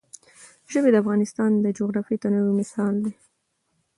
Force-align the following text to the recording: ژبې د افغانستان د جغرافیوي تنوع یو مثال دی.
ژبې 0.71 0.89
د 0.91 0.95
افغانستان 1.03 1.51
د 1.59 1.65
جغرافیوي 1.77 2.21
تنوع 2.23 2.43
یو 2.47 2.57
مثال 2.61 2.93
دی. 3.03 3.13